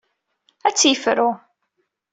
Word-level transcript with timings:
Ad 0.67 0.73
tt-yefru. 0.75 1.29